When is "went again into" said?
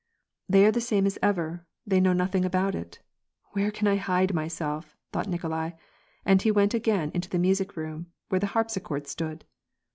6.49-7.29